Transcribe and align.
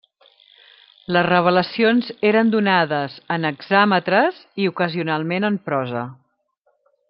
Les 1.17 1.25
revelacions 1.27 2.09
eren 2.31 2.49
donades 2.55 3.19
en 3.37 3.45
hexàmetres 3.51 4.41
i 4.65 4.69
ocasionalment 4.75 5.51
en 5.53 5.61
prosa. 5.69 6.07